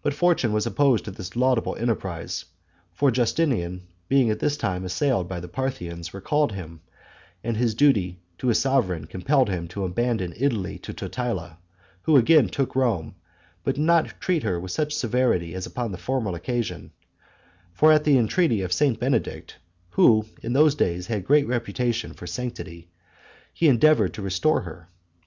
[0.00, 2.46] But fortune was opposed to this laudable enterprise;
[2.94, 6.80] for Justinian, being at this time assailed by the Parthians, recalled him;
[7.44, 11.58] and his duty to his sovereign compelled him to abandon Italy to Totila,
[12.00, 13.16] who again took Rome,
[13.62, 16.92] but did not treat her with such severity as upon the former occasion;
[17.74, 18.98] for at the entreaty of St.
[18.98, 19.56] Benedict,
[19.90, 22.88] who in those days had great reputation for sanctity,
[23.52, 24.88] he endeavored to restore her.